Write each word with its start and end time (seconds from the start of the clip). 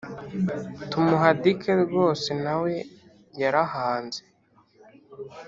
tumuhadike 0.89 1.71
rwose 1.83 2.29
nawe 2.43 2.71
yarahaanze! 3.41 4.21